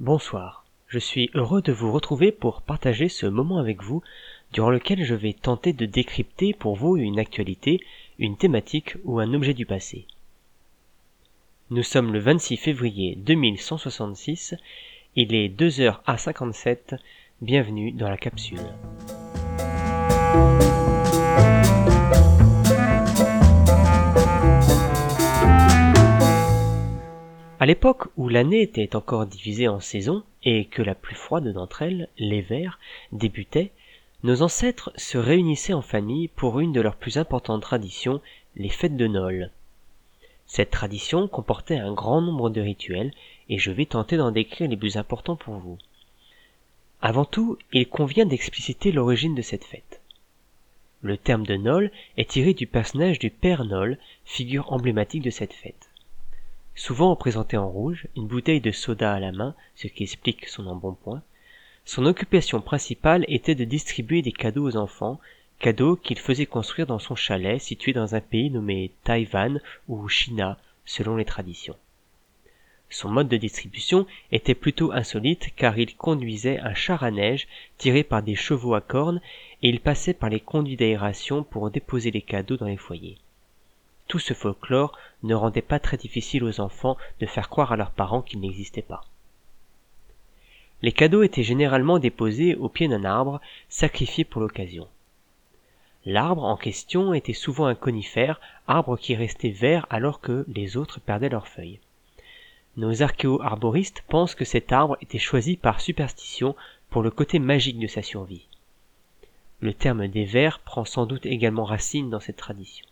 [0.00, 4.02] Bonsoir, je suis heureux de vous retrouver pour partager ce moment avec vous
[4.50, 7.82] durant lequel je vais tenter de décrypter pour vous une actualité,
[8.18, 10.06] une thématique ou un objet du passé.
[11.68, 14.54] Nous sommes le 26 février 2166,
[15.16, 16.96] il est 2h57,
[17.42, 18.58] bienvenue dans la capsule.
[27.60, 31.82] À l'époque où l'année était encore divisée en saisons et que la plus froide d'entre
[31.82, 32.78] elles, l'hiver,
[33.12, 33.70] débutait,
[34.22, 38.22] nos ancêtres se réunissaient en famille pour une de leurs plus importantes traditions,
[38.56, 39.50] les fêtes de Nol.
[40.46, 43.12] Cette tradition comportait un grand nombre de rituels
[43.50, 45.76] et je vais tenter d'en décrire les plus importants pour vous.
[47.02, 50.00] Avant tout, il convient d'expliciter l'origine de cette fête.
[51.02, 55.52] Le terme de Nol est tiré du personnage du Père Nol, figure emblématique de cette
[55.52, 55.89] fête.
[56.82, 60.66] Souvent représenté en rouge, une bouteille de soda à la main, ce qui explique son
[60.66, 61.22] embonpoint,
[61.84, 65.20] son occupation principale était de distribuer des cadeaux aux enfants,
[65.58, 70.56] cadeaux qu'il faisait construire dans son chalet situé dans un pays nommé Taïwan ou China,
[70.86, 71.76] selon les traditions.
[72.88, 78.04] Son mode de distribution était plutôt insolite car il conduisait un char à neige tiré
[78.04, 79.20] par des chevaux à cornes
[79.62, 83.18] et il passait par les conduits d'aération pour déposer les cadeaux dans les foyers.
[84.10, 87.92] Tout ce folklore ne rendait pas très difficile aux enfants de faire croire à leurs
[87.92, 89.02] parents qu'il n'existait pas.
[90.82, 94.88] Les cadeaux étaient généralement déposés au pied d'un arbre, sacrifié pour l'occasion.
[96.04, 100.98] L'arbre en question était souvent un conifère, arbre qui restait vert alors que les autres
[100.98, 101.78] perdaient leurs feuilles.
[102.76, 106.56] Nos archéo-arboristes pensent que cet arbre était choisi par superstition
[106.88, 108.48] pour le côté magique de sa survie.
[109.60, 112.84] Le terme des vers prend sans doute également racine dans cette tradition.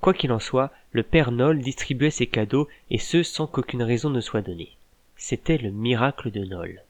[0.00, 4.10] Quoi qu'il en soit, le père Nol distribuait ses cadeaux et ce sans qu'aucune raison
[4.10, 4.76] ne soit donnée.
[5.16, 6.82] C'était le miracle de Nol.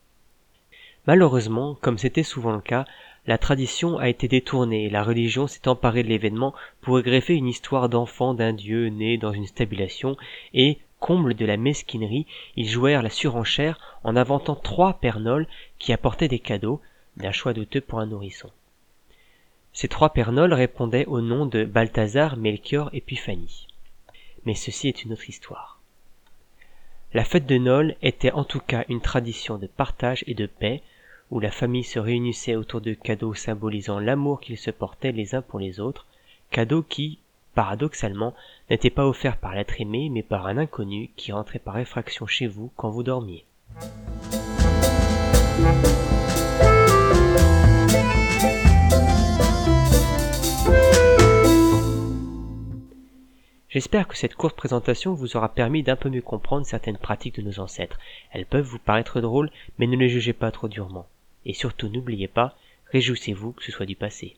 [1.07, 2.85] Malheureusement, comme c'était souvent le cas,
[3.27, 7.49] la tradition a été détournée et la religion s'est emparée de l'événement pour greffer une
[7.49, 10.17] histoire d'enfant d'un dieu né dans une stabulation
[10.53, 15.47] et, comble de la mesquinerie, ils jouèrent la surenchère en inventant trois pères Nol
[15.79, 16.81] qui apportaient des cadeaux,
[17.17, 18.51] d'un choix douteux pour un nourrisson.
[19.73, 23.67] Ces trois pernols répondaient au nom de Balthazar, Melchior et Piphanie.
[24.45, 25.81] Mais ceci est une autre histoire.
[27.15, 30.83] La fête de Nol était en tout cas une tradition de partage et de paix,
[31.31, 35.43] où la famille se réunissait autour de cadeaux symbolisant l'amour qu'ils se portaient les uns
[35.43, 36.07] pour les autres,
[36.51, 37.19] cadeaux qui,
[37.55, 38.35] paradoxalement,
[38.71, 42.47] n'étaient pas offerts par l'être aimé, mais par un inconnu qui rentrait par effraction chez
[42.47, 43.45] vous quand vous dormiez.
[53.71, 57.43] J'espère que cette courte présentation vous aura permis d'un peu mieux comprendre certaines pratiques de
[57.43, 57.99] nos ancêtres.
[58.33, 61.07] Elles peuvent vous paraître drôles, mais ne les jugez pas trop durement.
[61.45, 62.57] Et surtout n'oubliez pas,
[62.93, 64.37] réjouissez-vous que ce soit du passé.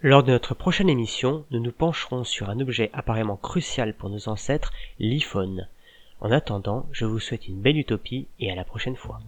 [0.00, 4.28] Lors de notre prochaine émission, nous nous pencherons sur un objet apparemment crucial pour nos
[4.28, 5.68] ancêtres, l'iPhone.
[6.20, 9.20] En attendant, je vous souhaite une belle utopie et à la prochaine fois.